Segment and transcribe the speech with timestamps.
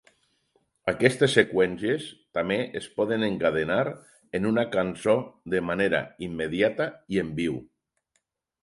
[0.91, 2.07] Aquestes seqüències
[2.37, 3.79] també es poden encadenar
[4.41, 5.17] en una cançó
[5.57, 7.63] de manera immediata i en viu.